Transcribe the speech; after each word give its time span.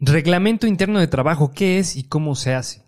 Reglamento 0.00 0.68
interno 0.68 1.00
de 1.00 1.08
trabajo, 1.08 1.50
¿qué 1.50 1.80
es 1.80 1.96
y 1.96 2.04
cómo 2.04 2.36
se 2.36 2.54
hace? 2.54 2.84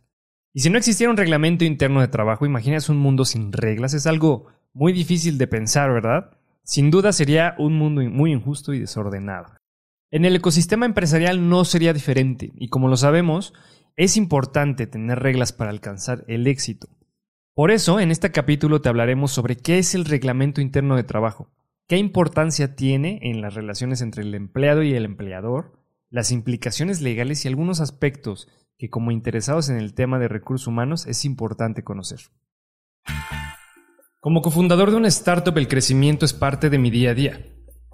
Y 0.52 0.60
si 0.60 0.70
no 0.70 0.78
existiera 0.78 1.10
un 1.10 1.17
reglamento 1.17 1.65
interno 1.65 2.01
de 2.01 2.06
trabajo, 2.06 2.47
imaginas 2.47 2.89
un 2.89 2.98
mundo 2.98 3.25
sin 3.25 3.52
reglas, 3.52 3.94
es 3.94 4.06
algo 4.06 4.46
muy 4.72 4.92
difícil 4.92 5.36
de 5.36 5.48
pensar, 5.48 5.92
¿verdad? 5.92 6.30
Sin 6.62 6.92
duda 6.92 7.12
sería 7.12 7.56
un 7.58 7.76
mundo 7.76 8.00
muy 8.02 8.30
injusto 8.30 8.72
y 8.74 8.78
desordenado. 8.78 9.56
En 10.12 10.24
el 10.24 10.36
ecosistema 10.36 10.86
empresarial 10.86 11.48
no 11.48 11.64
sería 11.64 11.92
diferente, 11.92 12.52
y 12.54 12.68
como 12.68 12.86
lo 12.86 12.96
sabemos, 12.96 13.54
es 13.96 14.16
importante 14.16 14.86
tener 14.86 15.18
reglas 15.18 15.52
para 15.52 15.70
alcanzar 15.70 16.24
el 16.29 16.46
éxito. 16.46 16.88
Por 17.54 17.72
eso, 17.72 17.98
en 17.98 18.12
este 18.12 18.30
capítulo 18.30 18.82
te 18.82 18.88
hablaremos 18.88 19.32
sobre 19.32 19.56
qué 19.56 19.79
es 19.79 19.96
el 19.96 20.04
reglamento 20.04 20.61
interno 20.61 20.95
de 20.95 21.02
trabajo, 21.02 21.50
qué 21.88 21.96
importancia 21.96 22.77
tiene 22.77 23.18
en 23.22 23.40
las 23.40 23.54
relaciones 23.54 24.00
entre 24.00 24.22
el 24.22 24.32
empleado 24.36 24.84
y 24.84 24.95
el 24.95 25.04
empleador, 25.04 25.79
las 26.11 26.32
implicaciones 26.32 27.00
legales 27.00 27.45
y 27.45 27.48
algunos 27.48 27.80
aspectos 27.80 28.48
que 28.76 28.90
como 28.90 29.11
interesados 29.11 29.68
en 29.68 29.76
el 29.76 29.94
tema 29.94 30.18
de 30.18 30.29
recursos 30.29 30.66
humanos 30.66 31.07
es 31.07 31.25
importante 31.25 31.85
conocer. 31.85 32.21
Como 34.19 34.43
cofundador 34.43 34.91
de 34.91 34.97
una 34.97 35.09
startup 35.09 35.57
el 35.57 35.69
crecimiento 35.69 36.27
es 36.27 36.35
parte 36.35 36.69
de 36.69 36.79
mi 36.79 36.91
día 36.91 37.11
a 37.11 37.15
día. 37.15 37.47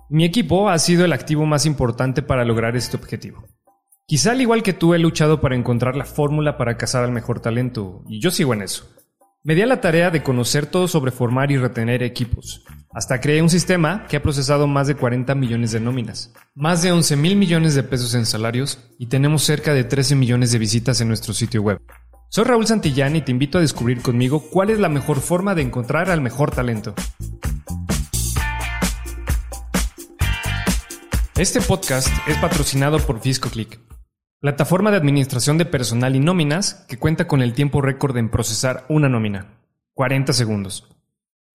Mi 0.08 0.24
equipo 0.24 0.68
ha 0.68 0.78
sido 0.78 1.04
el 1.04 1.12
activo 1.12 1.46
más 1.46 1.66
importante 1.66 2.22
para 2.22 2.44
lograr 2.44 2.76
este 2.76 2.96
objetivo. 2.96 3.44
Quizá 4.06 4.32
al 4.32 4.40
igual 4.40 4.62
que 4.62 4.72
tú 4.72 4.94
he 4.94 4.98
luchado 4.98 5.40
para 5.40 5.56
encontrar 5.56 5.96
la 5.96 6.04
fórmula 6.04 6.56
para 6.56 6.76
cazar 6.76 7.04
al 7.04 7.10
mejor 7.12 7.40
talento, 7.40 8.04
y 8.08 8.20
yo 8.20 8.30
sigo 8.30 8.54
en 8.54 8.62
eso. 8.62 8.88
Me 9.42 9.56
di 9.56 9.62
a 9.62 9.66
la 9.66 9.80
tarea 9.80 10.10
de 10.10 10.22
conocer 10.22 10.66
todo 10.66 10.88
sobre 10.88 11.10
formar 11.10 11.50
y 11.50 11.56
retener 11.56 12.02
equipos. 12.04 12.64
Hasta 12.96 13.20
creé 13.20 13.42
un 13.42 13.50
sistema 13.50 14.06
que 14.08 14.16
ha 14.16 14.22
procesado 14.22 14.66
más 14.66 14.86
de 14.86 14.94
40 14.94 15.34
millones 15.34 15.70
de 15.70 15.80
nóminas, 15.80 16.32
más 16.54 16.80
de 16.80 16.92
11 16.92 17.16
mil 17.16 17.36
millones 17.36 17.74
de 17.74 17.82
pesos 17.82 18.14
en 18.14 18.24
salarios 18.24 18.78
y 18.98 19.08
tenemos 19.08 19.42
cerca 19.42 19.74
de 19.74 19.84
13 19.84 20.14
millones 20.16 20.50
de 20.50 20.58
visitas 20.58 21.02
en 21.02 21.08
nuestro 21.08 21.34
sitio 21.34 21.60
web. 21.60 21.78
Soy 22.30 22.44
Raúl 22.44 22.66
Santillán 22.66 23.14
y 23.14 23.20
te 23.20 23.32
invito 23.32 23.58
a 23.58 23.60
descubrir 23.60 24.00
conmigo 24.00 24.40
cuál 24.50 24.70
es 24.70 24.78
la 24.78 24.88
mejor 24.88 25.20
forma 25.20 25.54
de 25.54 25.60
encontrar 25.60 26.08
al 26.08 26.22
mejor 26.22 26.52
talento. 26.52 26.94
Este 31.36 31.60
podcast 31.60 32.08
es 32.26 32.38
patrocinado 32.38 32.98
por 33.00 33.20
FiscoClick 33.20 33.78
Plataforma 34.40 34.90
de 34.90 34.96
administración 34.96 35.58
de 35.58 35.66
personal 35.66 36.16
y 36.16 36.20
nóminas 36.20 36.86
que 36.88 36.96
cuenta 36.96 37.26
con 37.26 37.42
el 37.42 37.52
tiempo 37.52 37.82
récord 37.82 38.16
en 38.16 38.30
procesar 38.30 38.86
una 38.88 39.10
nómina. 39.10 39.58
40 39.92 40.32
segundos. 40.32 40.95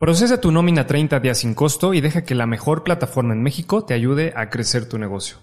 Procesa 0.01 0.41
tu 0.41 0.51
nómina 0.51 0.87
30 0.87 1.19
días 1.19 1.37
sin 1.37 1.53
costo 1.53 1.93
y 1.93 2.01
deja 2.01 2.23
que 2.23 2.33
la 2.33 2.47
mejor 2.47 2.83
plataforma 2.83 3.35
en 3.35 3.43
México 3.43 3.85
te 3.85 3.93
ayude 3.93 4.33
a 4.35 4.49
crecer 4.49 4.89
tu 4.89 4.97
negocio. 4.97 5.37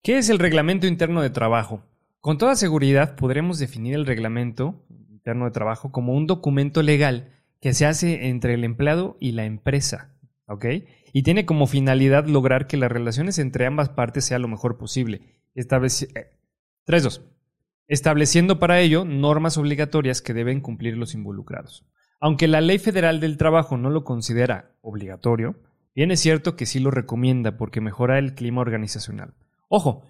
¿Qué 0.00 0.16
es 0.16 0.28
el 0.28 0.38
reglamento 0.38 0.86
interno 0.86 1.22
de 1.22 1.30
trabajo? 1.30 1.82
Con 2.20 2.38
toda 2.38 2.54
seguridad 2.54 3.16
podremos 3.16 3.58
definir 3.58 3.96
el 3.96 4.06
reglamento 4.06 4.86
interno 5.10 5.46
de 5.46 5.50
trabajo 5.50 5.90
como 5.90 6.14
un 6.14 6.28
documento 6.28 6.84
legal 6.84 7.32
que 7.60 7.74
se 7.74 7.84
hace 7.84 8.28
entre 8.28 8.54
el 8.54 8.62
empleado 8.62 9.16
y 9.18 9.32
la 9.32 9.44
empresa. 9.44 10.14
¿Ok? 10.46 10.66
Y 11.12 11.24
tiene 11.24 11.44
como 11.44 11.66
finalidad 11.66 12.28
lograr 12.28 12.68
que 12.68 12.76
las 12.76 12.92
relaciones 12.92 13.40
entre 13.40 13.66
ambas 13.66 13.88
partes 13.88 14.24
sea 14.24 14.38
lo 14.38 14.46
mejor 14.46 14.78
posible. 14.78 15.42
Establece 15.56 16.30
3.2. 16.86 17.22
Estableciendo 17.88 18.60
para 18.60 18.78
ello 18.78 19.04
normas 19.04 19.58
obligatorias 19.58 20.22
que 20.22 20.32
deben 20.32 20.60
cumplir 20.60 20.96
los 20.96 21.12
involucrados. 21.12 21.84
Aunque 22.24 22.48
la 22.48 22.62
Ley 22.62 22.78
Federal 22.78 23.20
del 23.20 23.36
Trabajo 23.36 23.76
no 23.76 23.90
lo 23.90 24.02
considera 24.02 24.70
obligatorio, 24.80 25.56
bien 25.94 26.10
es 26.10 26.20
cierto 26.20 26.56
que 26.56 26.64
sí 26.64 26.80
lo 26.80 26.90
recomienda 26.90 27.58
porque 27.58 27.82
mejora 27.82 28.18
el 28.18 28.34
clima 28.34 28.62
organizacional. 28.62 29.34
Ojo, 29.68 30.04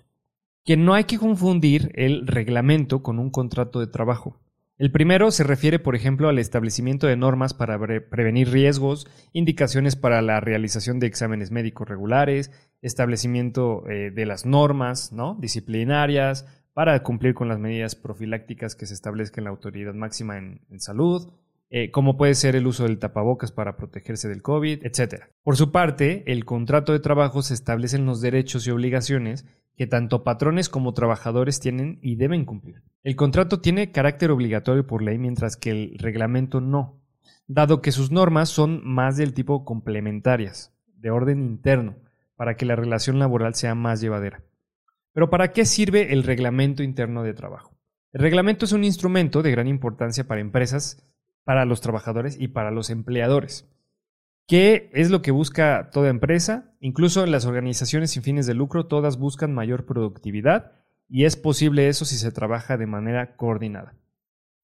que 0.65 0.77
no 0.77 0.95
hay 0.95 1.07
que 1.07 1.19
confundir 1.19 1.91
el 1.97 2.29
reglamento 2.29 3.03
con 3.03 3.19
un 3.19 3.31
contrato 3.31 3.81
de 3.81 3.89
trabajo. 3.89 4.39
El 4.79 4.93
primero 4.93 5.33
se 5.33 5.43
refiere, 5.43 5.81
por 5.81 5.97
ejemplo, 5.97 6.29
al 6.29 6.39
establecimiento 6.39 7.09
de 7.09 7.17
normas 7.17 7.53
para 7.53 7.81
prevenir 8.09 8.49
riesgos, 8.49 9.09
indicaciones 9.33 9.97
para 9.97 10.23
la 10.23 10.39
realización 10.39 11.01
de 11.01 11.09
exámenes 11.09 11.51
médicos 11.51 11.89
regulares, 11.89 12.53
establecimiento 12.81 13.91
eh, 13.91 14.13
de 14.13 14.25
las 14.25 14.47
normas 14.47 15.11
¿no? 15.11 15.37
disciplinarias, 15.41 16.47
para 16.75 17.01
cumplir 17.05 17.35
con 17.35 17.49
las 17.49 17.61
medidas 17.61 17.95
profilácticas 17.95 18.75
que 18.75 18.87
se 18.87 18.95
establezca 18.95 19.41
en 19.41 19.45
la 19.45 19.51
autoridad 19.51 19.95
máxima 19.95 20.39
en, 20.39 20.81
salud, 20.81 21.33
eh, 21.77 21.91
como 21.91 22.17
puede 22.17 22.37
ser 22.37 22.55
el 22.55 22.69
uso 22.69 22.85
del 22.85 23.01
tapabocas 23.01 23.51
para 23.51 23.77
protegerse 23.77 24.29
del 24.29 24.43
COVID, 24.43 24.87
etc. 24.87 25.25
Por 25.43 25.57
su 25.57 25.73
parte, 25.73 26.23
el 26.31 26.45
contrato 26.45 26.93
de 26.93 27.01
trabajo 27.01 27.43
se 27.43 27.53
establecen 27.53 28.07
los 28.07 28.21
derechos 28.21 28.65
y 28.65 28.71
obligaciones 28.71 29.45
que 29.75 29.89
tanto 29.89 30.23
patrones 30.23 30.69
como 30.69 30.95
trabajadores 30.95 31.59
tienen 31.59 31.99
y 32.01 32.15
deben 32.15 32.45
cumplir. 32.45 32.85
El 33.03 33.17
contrato 33.17 33.61
tiene 33.61 33.91
carácter 33.91 34.31
obligatorio 34.31 34.87
por 34.87 35.03
ley 35.03 35.19
mientras 35.19 35.57
que 35.57 35.73
el 35.73 35.99
reglamento 35.99 36.61
no, 36.61 37.03
dado 37.49 37.83
que 37.83 37.91
sus 37.91 38.13
normas 38.13 38.51
son 38.51 38.81
más 38.85 39.17
del 39.17 39.35
tipo 39.35 39.65
complementarias, 39.65 40.73
de 40.87 41.11
orden 41.11 41.43
interno, 41.43 41.97
para 42.37 42.57
que 42.57 42.67
la 42.67 42.77
relación 42.77 43.19
laboral 43.19 43.57
sea 43.57 43.75
más 43.75 44.01
llevadera. 44.01 44.45
Pero 45.13 45.29
¿para 45.29 45.51
qué 45.51 45.65
sirve 45.65 46.13
el 46.13 46.23
reglamento 46.23 46.85
interno 46.85 47.25
de 47.25 47.35
trabajo? 47.35 47.77
El 48.13 48.21
reglamento 48.21 48.65
es 48.65 48.71
un 48.71 48.85
instrumento 48.85 49.43
de 49.43 49.51
gran 49.51 49.67
importancia 49.67 50.29
para 50.29 50.41
empresas, 50.41 51.05
para 51.45 51.65
los 51.65 51.81
trabajadores 51.81 52.37
y 52.41 52.49
para 52.49 52.71
los 52.71 52.91
empleadores. 52.91 53.69
¿Qué 54.47 54.91
es 54.93 55.11
lo 55.11 55.23
que 55.23 55.31
busca 55.31 55.89
toda 55.91 56.11
empresa? 56.11 56.75
Incluso 56.81 57.25
en 57.25 57.31
las 57.31 57.47
organizaciones 57.47 58.11
sin 58.11 58.23
fines 58.23 58.47
de 58.47 58.55
lucro, 58.55 58.87
todas 58.87 59.19
buscan 59.19 59.55
mayor 59.55 59.87
productividad 59.87 60.73
y 61.09 61.25
es 61.25 61.37
posible 61.37 61.89
eso 61.89 62.05
si 62.05 62.17
se 62.17 62.33
trabaja 62.33 62.77
de 62.77 62.87
manera 62.87 63.37
coordinada. 63.37 63.95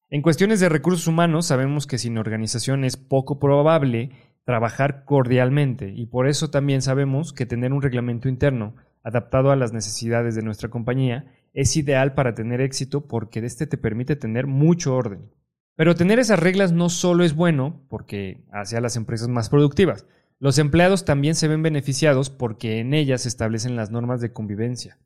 En 0.09 0.21
cuestiones 0.21 0.59
de 0.59 0.69
recursos 0.69 1.07
humanos, 1.07 1.47
sabemos 1.47 1.87
que 1.87 1.97
sin 1.97 2.17
organización 2.17 2.83
es 2.83 2.97
poco 2.97 3.39
probable 3.39 4.11
trabajar 4.43 5.05
cordialmente 5.05 5.93
y 5.95 6.05
por 6.07 6.27
eso 6.27 6.49
también 6.49 6.81
sabemos 6.81 7.31
que 7.33 7.45
tener 7.45 7.73
un 7.73 7.81
reglamento 7.81 8.27
interno 8.27 8.75
adaptado 9.03 9.51
a 9.51 9.55
las 9.55 9.73
necesidades 9.73 10.35
de 10.35 10.43
nuestra 10.43 10.69
compañía, 10.69 11.31
es 11.53 11.75
ideal 11.75 12.13
para 12.13 12.35
tener 12.35 12.61
éxito 12.61 13.07
porque 13.07 13.39
este 13.39 13.67
te 13.67 13.77
permite 13.77 14.15
tener 14.15 14.47
mucho 14.47 14.95
orden. 14.95 15.31
Pero 15.75 15.95
tener 15.95 16.19
esas 16.19 16.39
reglas 16.39 16.71
no 16.71 16.89
solo 16.89 17.23
es 17.23 17.35
bueno 17.35 17.81
porque 17.89 18.45
hace 18.51 18.77
a 18.77 18.81
las 18.81 18.95
empresas 18.95 19.29
más 19.29 19.49
productivas, 19.49 20.05
los 20.39 20.57
empleados 20.57 21.05
también 21.05 21.35
se 21.35 21.47
ven 21.47 21.61
beneficiados 21.61 22.29
porque 22.29 22.79
en 22.79 22.93
ellas 22.93 23.21
se 23.21 23.29
establecen 23.29 23.75
las 23.75 23.91
normas 23.91 24.21
de 24.21 24.33
convivencia. 24.33 24.97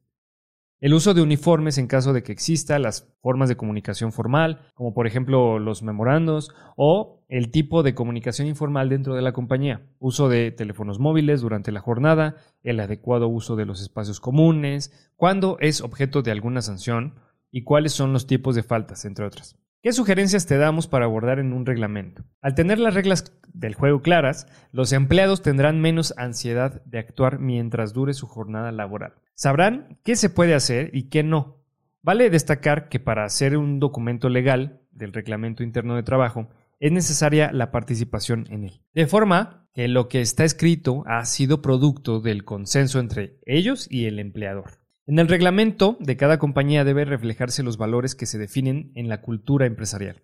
El 0.81 0.94
uso 0.94 1.14
de 1.14 1.22
uniformes 1.22 1.78
en 1.78 1.88
caso 1.88 2.14
de 2.14 2.22
que 2.22 2.31
exista, 2.31 2.80
las 2.80 3.14
formas 3.22 3.50
de 3.50 3.58
comunicación 3.58 4.12
formal, 4.12 4.59
como 4.74 4.94
por 4.94 5.08
ejemplo 5.08 5.58
los 5.58 5.84
memorandos, 5.84 6.53
o 6.76 7.26
el 7.28 7.50
tipo 7.50 7.82
de 7.82 7.96
comunicación 7.96 8.47
informal 8.47 8.90
dentro 8.90 9.16
de 9.16 9.22
la 9.22 9.34
compañía, 9.34 9.88
uso 10.00 10.30
de 10.30 10.52
teléfonos 10.52 11.00
móviles 11.00 11.42
durante 11.42 11.72
la 11.72 11.80
jornada, 11.80 12.36
el 12.62 12.80
adecuado 12.80 13.28
uso 13.30 13.56
de 13.56 13.66
los 13.66 13.82
espacios 13.82 14.20
comunes, 14.20 15.12
cuándo 15.16 15.58
es 15.59 15.82
objeto 15.82 16.22
de 16.22 16.32
alguna 16.32 16.62
sanción 16.62 17.16
y 17.52 17.64
cuáles 17.64 17.94
son 17.94 18.14
los 18.14 18.28
tipos 18.28 18.53
de 18.56 18.64
faltas, 18.64 19.06
entre 19.06 19.26
otras. 19.26 19.58
¿Qué 19.85 19.94
sugerencias 19.94 20.47
te 20.47 20.57
damos 20.57 20.88
para 20.88 21.06
abordar 21.06 21.38
en 21.38 21.53
un 21.53 21.63
reglamento? 21.63 22.23
Al 22.41 22.56
tener 22.56 22.79
las 22.79 22.96
reglas 22.96 23.38
del 23.53 23.75
juego 23.75 24.01
claras, 24.01 24.47
los 24.72 24.91
empleados 24.91 25.44
tendrán 25.44 25.79
menos 25.79 26.12
ansiedad 26.18 26.81
de 26.85 26.97
actuar 26.97 27.38
mientras 27.38 27.94
dure 27.94 28.16
su 28.16 28.25
jornada 28.25 28.72
laboral. 28.72 29.13
Sabrán 29.35 30.00
qué 30.03 30.16
se 30.16 30.31
puede 30.31 30.56
hacer 30.56 30.90
y 30.91 31.09
qué 31.09 31.22
no. 31.22 31.62
Vale 32.01 32.31
destacar 32.31 32.90
que 32.90 33.00
para 33.00 33.25
hacer 33.25 33.57
un 33.57 33.79
documento 33.79 34.28
legal 34.28 34.81
del 34.90 35.13
reglamento 35.13 35.62
interno 35.62 35.96
de 35.96 36.02
trabajo 36.02 36.50
es 36.79 36.91
necesaria 36.91 37.52
la 37.52 37.69
participación 37.69 38.47
en 38.50 38.63
él. 38.63 38.81
De 38.96 39.06
forma 39.06 39.67
que 39.75 39.88
lo 39.88 40.07
que 40.07 40.22
está 40.22 40.46
escrito 40.46 41.03
ha 41.06 41.23
sido 41.25 41.62
producto 41.62 42.22
del 42.22 42.44
consenso 42.44 43.00
entre 43.00 43.38
ellos 43.46 43.85
y 43.91 44.06
el 44.06 44.17
empleador. 44.17 44.84
En 45.07 45.19
el 45.19 45.27
reglamento 45.27 45.97
de 45.99 46.17
cada 46.17 46.39
compañía 46.39 46.83
debe 46.83 47.05
reflejarse 47.05 47.61
los 47.61 47.78
valores 47.78 48.16
que 48.16 48.25
se 48.25 48.40
definen 48.40 48.91
en 48.96 49.07
la 49.07 49.22
cultura 49.22 49.67
empresarial. 49.67 50.23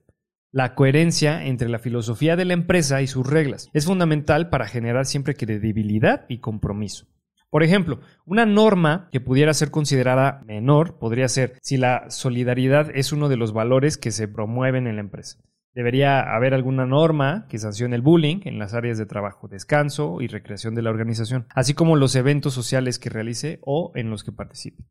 La 0.52 0.74
coherencia 0.74 1.46
entre 1.46 1.70
la 1.70 1.78
filosofía 1.78 2.36
de 2.36 2.46
la 2.46 2.54
empresa 2.54 3.00
y 3.04 3.08
sus 3.08 3.28
reglas 3.28 3.70
es 3.74 3.86
fundamental 3.86 4.50
para 4.50 4.66
generar 4.66 5.06
siempre 5.06 5.36
credibilidad 5.36 6.26
y 6.30 6.40
compromiso. 6.40 7.06
Por 7.52 7.62
ejemplo, 7.62 8.00
una 8.26 8.48
norma 8.48 9.08
que 9.12 9.22
pudiera 9.22 9.54
ser 9.54 9.70
considerada 9.70 10.42
menor 10.48 10.98
podría 10.98 11.28
ser 11.28 11.60
si 11.62 11.78
la 11.78 12.10
solidaridad 12.10 12.90
es 12.96 13.12
uno 13.12 13.30
de 13.30 13.38
los 13.38 13.54
valores 13.54 14.00
que 14.00 14.12
se 14.12 14.28
promueven 14.28 14.88
en 14.88 14.96
la 14.96 15.02
empresa. 15.02 15.38
Debería 15.74 16.36
haber 16.36 16.54
alguna 16.54 16.86
norma 16.86 17.46
que 17.50 17.58
sancione 17.58 17.96
el 17.96 18.02
bullying 18.02 18.42
en 18.44 18.60
las 18.60 18.74
áreas 18.74 18.98
de 18.98 19.06
trabajo, 19.06 19.48
descanso 19.48 20.22
y 20.22 20.28
recreación 20.28 20.76
de 20.76 20.82
la 20.82 20.90
organización, 20.90 21.48
así 21.56 21.74
como 21.74 21.96
los 21.96 22.16
eventos 22.16 22.54
sociales 22.54 23.00
que 23.00 23.10
realice 23.10 23.60
o 23.62 23.92
en 23.96 24.10
los 24.10 24.24
que 24.24 24.34
participe. 24.34 24.84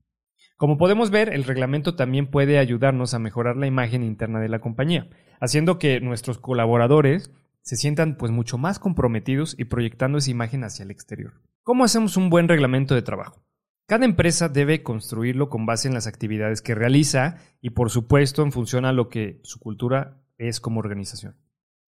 Como 0.57 0.79
podemos 0.79 1.11
ver, 1.11 1.33
el 1.33 1.45
reglamento 1.45 1.97
también 1.97 2.31
puede 2.31 2.59
ayudarnos 2.59 3.13
a 3.13 3.19
mejorar 3.19 3.57
la 3.57 3.67
imagen 3.67 4.03
interna 4.03 4.41
de 4.41 4.49
la 4.49 4.61
compañía, 4.61 5.09
haciendo 5.41 5.79
que 5.79 6.01
nuestros 6.01 6.39
colaboradores 6.39 7.31
se 7.63 7.77
sientan 7.77 8.17
pues 8.17 8.33
mucho 8.33 8.57
más 8.59 8.79
comprometidos 8.79 9.55
y 9.59 9.65
proyectando 9.65 10.19
esa 10.19 10.31
imagen 10.31 10.65
hacia 10.65 10.83
el 10.85 10.91
exterior. 10.91 11.35
¿Cómo 11.63 11.85
hacemos 11.85 12.17
un 12.17 12.31
buen 12.31 12.49
reglamento 12.49 12.95
de 12.95 13.03
trabajo? 13.03 13.45
Cada 13.87 14.05
empresa 14.05 14.49
debe 14.49 14.83
construirlo 14.83 15.49
con 15.49 15.67
base 15.67 15.89
en 15.89 15.95
las 15.95 16.07
actividades 16.07 16.63
que 16.63 16.75
realiza 16.75 17.39
y 17.61 17.71
por 17.71 17.91
supuesto 17.91 18.43
en 18.43 18.53
función 18.53 18.85
a 18.85 18.93
lo 18.93 19.09
que 19.09 19.41
su 19.43 19.59
cultura 19.59 20.20
es 20.49 20.59
como 20.61 20.81
organización. 20.81 21.37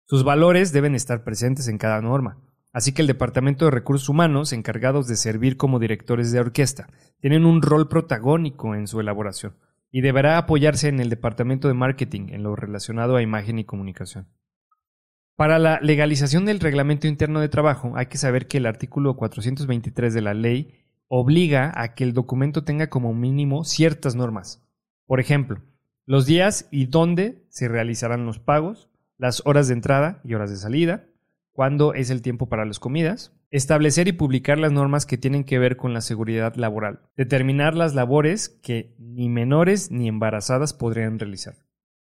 Sus 0.05 0.23
valores 0.23 0.73
deben 0.73 0.93
estar 0.93 1.23
presentes 1.23 1.67
en 1.67 1.77
cada 1.77 2.01
norma. 2.01 2.37
Así 2.73 2.93
que 2.93 3.01
el 3.01 3.07
Departamento 3.07 3.65
de 3.65 3.71
Recursos 3.71 4.07
Humanos, 4.09 4.53
encargados 4.53 5.07
de 5.07 5.15
servir 5.15 5.57
como 5.57 5.79
directores 5.79 6.31
de 6.31 6.39
orquesta, 6.39 6.87
tienen 7.19 7.45
un 7.45 7.61
rol 7.61 7.87
protagónico 7.87 8.75
en 8.75 8.87
su 8.87 8.99
elaboración 8.99 9.55
y 9.91 10.01
deberá 10.01 10.37
apoyarse 10.37 10.87
en 10.87 10.99
el 10.99 11.09
Departamento 11.09 11.67
de 11.67 11.73
Marketing 11.73 12.27
en 12.29 12.43
lo 12.43 12.55
relacionado 12.55 13.15
a 13.15 13.21
imagen 13.21 13.59
y 13.59 13.65
comunicación. 13.65 14.27
Para 15.35 15.59
la 15.59 15.79
legalización 15.81 16.45
del 16.45 16.59
Reglamento 16.59 17.07
Interno 17.07 17.39
de 17.39 17.49
Trabajo 17.49 17.93
hay 17.95 18.05
que 18.05 18.17
saber 18.17 18.47
que 18.47 18.57
el 18.57 18.65
artículo 18.65 19.15
423 19.15 20.13
de 20.13 20.21
la 20.21 20.33
ley 20.33 20.85
obliga 21.07 21.73
a 21.75 21.93
que 21.93 22.03
el 22.03 22.13
documento 22.13 22.63
tenga 22.63 22.89
como 22.89 23.13
mínimo 23.13 23.65
ciertas 23.65 24.15
normas. 24.15 24.63
Por 25.07 25.19
ejemplo, 25.19 25.61
los 26.11 26.25
días 26.25 26.67
y 26.71 26.87
dónde 26.87 27.45
se 27.47 27.69
realizarán 27.69 28.25
los 28.25 28.37
pagos, 28.37 28.89
las 29.17 29.41
horas 29.45 29.69
de 29.69 29.75
entrada 29.75 30.19
y 30.25 30.33
horas 30.33 30.49
de 30.49 30.57
salida, 30.57 31.05
cuándo 31.53 31.93
es 31.93 32.09
el 32.09 32.21
tiempo 32.21 32.49
para 32.49 32.65
las 32.65 32.79
comidas, 32.79 33.31
establecer 33.49 34.09
y 34.09 34.11
publicar 34.11 34.57
las 34.57 34.73
normas 34.73 35.05
que 35.05 35.17
tienen 35.17 35.45
que 35.45 35.57
ver 35.57 35.77
con 35.77 35.93
la 35.93 36.01
seguridad 36.01 36.53
laboral, 36.55 36.99
determinar 37.15 37.75
las 37.75 37.95
labores 37.95 38.49
que 38.49 38.93
ni 38.99 39.29
menores 39.29 39.89
ni 39.89 40.09
embarazadas 40.09 40.73
podrían 40.73 41.17
realizar, 41.17 41.55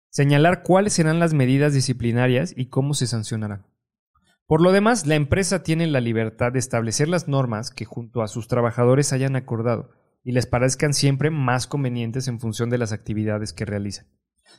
señalar 0.09 0.63
cuáles 0.63 0.93
serán 0.93 1.19
las 1.19 1.35
medidas 1.35 1.75
disciplinarias 1.75 2.55
y 2.57 2.69
cómo 2.69 2.95
se 2.95 3.05
sancionarán. 3.05 3.67
Por 4.47 4.63
lo 4.63 4.71
demás, 4.71 5.05
la 5.05 5.13
empresa 5.13 5.61
tiene 5.61 5.85
la 5.85 6.01
libertad 6.01 6.51
de 6.51 6.57
establecer 6.57 7.07
las 7.07 7.27
normas 7.27 7.69
que 7.69 7.85
junto 7.85 8.23
a 8.23 8.27
sus 8.27 8.47
trabajadores 8.47 9.13
hayan 9.13 9.35
acordado 9.35 9.91
y 10.23 10.31
les 10.33 10.45
parezcan 10.45 10.93
siempre 10.93 11.29
más 11.29 11.67
convenientes 11.67 12.27
en 12.27 12.39
función 12.39 12.69
de 12.69 12.77
las 12.77 12.91
actividades 12.91 13.53
que 13.53 13.65
realizan. 13.65 14.07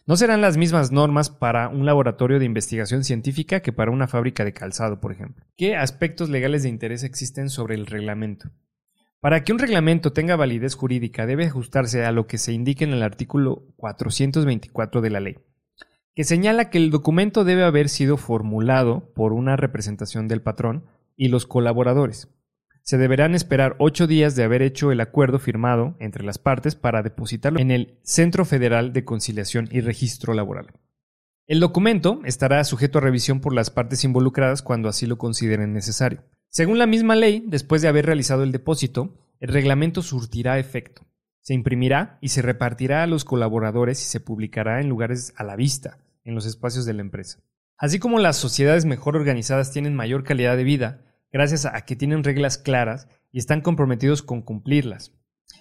No 0.06 0.16
serán 0.16 0.40
las 0.40 0.56
mismas 0.56 0.90
normas 0.90 1.30
para 1.30 1.68
un 1.68 1.86
laboratorio 1.86 2.38
de 2.38 2.44
investigación 2.44 3.04
científica 3.04 3.60
que 3.60 3.72
para 3.72 3.90
una 3.90 4.08
fábrica 4.08 4.44
de 4.44 4.52
calzado, 4.52 5.00
por 5.00 5.12
ejemplo. 5.12 5.44
¿Qué 5.56 5.76
aspectos 5.76 6.28
legales 6.28 6.62
de 6.62 6.70
interés 6.70 7.04
existen 7.04 7.50
sobre 7.50 7.74
el 7.74 7.86
reglamento? 7.86 8.50
Para 9.20 9.44
que 9.44 9.52
un 9.52 9.60
reglamento 9.60 10.12
tenga 10.12 10.34
validez 10.34 10.74
jurídica 10.74 11.26
debe 11.26 11.46
ajustarse 11.46 12.04
a 12.04 12.10
lo 12.10 12.26
que 12.26 12.38
se 12.38 12.52
indique 12.52 12.84
en 12.84 12.92
el 12.92 13.02
artículo 13.02 13.68
424 13.76 15.00
de 15.00 15.10
la 15.10 15.20
ley, 15.20 15.36
que 16.16 16.24
señala 16.24 16.70
que 16.70 16.78
el 16.78 16.90
documento 16.90 17.44
debe 17.44 17.62
haber 17.62 17.88
sido 17.88 18.16
formulado 18.16 19.12
por 19.14 19.32
una 19.32 19.56
representación 19.56 20.26
del 20.26 20.42
patrón 20.42 20.86
y 21.16 21.28
los 21.28 21.46
colaboradores 21.46 22.28
se 22.82 22.98
deberán 22.98 23.34
esperar 23.34 23.76
ocho 23.78 24.06
días 24.06 24.34
de 24.34 24.44
haber 24.44 24.60
hecho 24.60 24.92
el 24.92 25.00
acuerdo 25.00 25.38
firmado 25.38 25.96
entre 26.00 26.24
las 26.24 26.38
partes 26.38 26.74
para 26.74 27.02
depositarlo 27.02 27.60
en 27.60 27.70
el 27.70 27.98
Centro 28.02 28.44
Federal 28.44 28.92
de 28.92 29.04
Conciliación 29.04 29.68
y 29.70 29.80
Registro 29.80 30.34
Laboral. 30.34 30.72
El 31.46 31.60
documento 31.60 32.20
estará 32.24 32.62
sujeto 32.64 32.98
a 32.98 33.02
revisión 33.02 33.40
por 33.40 33.54
las 33.54 33.70
partes 33.70 34.04
involucradas 34.04 34.62
cuando 34.62 34.88
así 34.88 35.06
lo 35.06 35.18
consideren 35.18 35.72
necesario. 35.72 36.22
Según 36.48 36.78
la 36.78 36.86
misma 36.86 37.16
ley, 37.16 37.44
después 37.46 37.82
de 37.82 37.88
haber 37.88 38.06
realizado 38.06 38.42
el 38.42 38.52
depósito, 38.52 39.14
el 39.40 39.52
reglamento 39.52 40.02
surtirá 40.02 40.58
efecto. 40.58 41.06
Se 41.40 41.54
imprimirá 41.54 42.18
y 42.20 42.28
se 42.28 42.42
repartirá 42.42 43.02
a 43.02 43.06
los 43.06 43.24
colaboradores 43.24 44.00
y 44.00 44.04
se 44.04 44.20
publicará 44.20 44.80
en 44.80 44.88
lugares 44.88 45.34
a 45.36 45.44
la 45.44 45.56
vista, 45.56 45.98
en 46.24 46.34
los 46.34 46.46
espacios 46.46 46.84
de 46.84 46.94
la 46.94 47.00
empresa. 47.00 47.40
Así 47.76 47.98
como 47.98 48.20
las 48.20 48.36
sociedades 48.36 48.84
mejor 48.84 49.16
organizadas 49.16 49.72
tienen 49.72 49.96
mayor 49.96 50.22
calidad 50.22 50.56
de 50.56 50.64
vida, 50.64 51.11
gracias 51.32 51.66
a 51.66 51.80
que 51.84 51.96
tienen 51.96 52.22
reglas 52.22 52.58
claras 52.58 53.08
y 53.32 53.38
están 53.38 53.62
comprometidos 53.62 54.22
con 54.22 54.42
cumplirlas. 54.42 55.12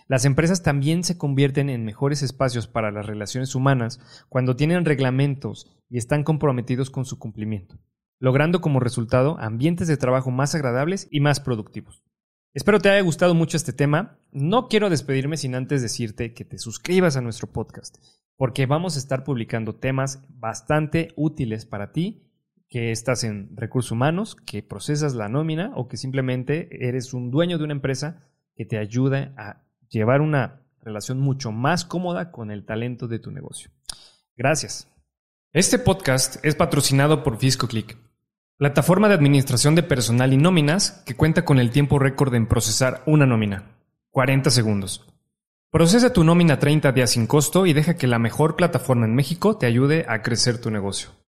Las 0.07 0.25
empresas 0.25 0.61
también 0.61 1.03
se 1.03 1.17
convierten 1.17 1.69
en 1.69 1.85
mejores 1.85 2.21
espacios 2.21 2.67
para 2.67 2.91
las 2.91 3.05
relaciones 3.05 3.55
humanas 3.55 3.99
cuando 4.29 4.55
tienen 4.55 4.85
reglamentos 4.85 5.71
y 5.89 5.97
están 5.97 6.23
comprometidos 6.23 6.89
con 6.89 7.05
su 7.05 7.17
cumplimiento, 7.17 7.79
logrando 8.19 8.61
como 8.61 8.79
resultado 8.79 9.37
ambientes 9.39 9.87
de 9.87 9.97
trabajo 9.97 10.29
más 10.31 10.53
agradables 10.53 11.07
y 11.11 11.21
más 11.21 11.39
productivos. 11.39 12.03
Espero 12.53 12.79
te 12.79 12.89
haya 12.89 13.01
gustado 13.01 13.33
mucho 13.33 13.55
este 13.55 13.71
tema. 13.71 14.19
No 14.31 14.67
quiero 14.67 14.89
despedirme 14.89 15.37
sin 15.37 15.55
antes 15.55 15.81
decirte 15.81 16.33
que 16.33 16.43
te 16.43 16.57
suscribas 16.57 17.15
a 17.15 17.21
nuestro 17.21 17.47
podcast, 17.47 17.97
porque 18.35 18.65
vamos 18.65 18.97
a 18.97 18.99
estar 18.99 19.23
publicando 19.23 19.75
temas 19.75 20.21
bastante 20.27 21.13
útiles 21.15 21.65
para 21.65 21.93
ti 21.93 22.30
que 22.71 22.91
estás 22.91 23.25
en 23.25 23.49
recursos 23.57 23.91
humanos, 23.91 24.37
que 24.45 24.63
procesas 24.63 25.13
la 25.13 25.27
nómina 25.27 25.73
o 25.75 25.89
que 25.89 25.97
simplemente 25.97 26.69
eres 26.87 27.13
un 27.13 27.29
dueño 27.29 27.57
de 27.57 27.65
una 27.65 27.73
empresa 27.73 28.23
que 28.55 28.65
te 28.65 28.77
ayuda 28.77 29.33
a 29.37 29.61
llevar 29.89 30.21
una 30.21 30.61
relación 30.81 31.19
mucho 31.19 31.51
más 31.51 31.83
cómoda 31.83 32.31
con 32.31 32.49
el 32.49 32.65
talento 32.65 33.09
de 33.09 33.19
tu 33.19 33.29
negocio. 33.29 33.71
Gracias. 34.37 34.87
Este 35.51 35.79
podcast 35.79 36.43
es 36.45 36.55
patrocinado 36.55 37.23
por 37.23 37.37
FiscoClick, 37.37 37.97
plataforma 38.55 39.09
de 39.09 39.15
administración 39.15 39.75
de 39.75 39.83
personal 39.83 40.31
y 40.31 40.37
nóminas 40.37 41.03
que 41.05 41.17
cuenta 41.17 41.43
con 41.43 41.59
el 41.59 41.71
tiempo 41.71 41.99
récord 41.99 42.33
en 42.35 42.47
procesar 42.47 43.03
una 43.05 43.25
nómina, 43.25 43.75
40 44.11 44.49
segundos. 44.49 45.05
Procesa 45.71 46.13
tu 46.13 46.23
nómina 46.23 46.57
30 46.57 46.93
días 46.93 47.11
sin 47.11 47.27
costo 47.27 47.65
y 47.65 47.73
deja 47.73 47.97
que 47.97 48.07
la 48.07 48.17
mejor 48.17 48.55
plataforma 48.55 49.05
en 49.05 49.13
México 49.13 49.57
te 49.57 49.65
ayude 49.65 50.05
a 50.07 50.21
crecer 50.21 50.61
tu 50.61 50.71
negocio. 50.71 51.20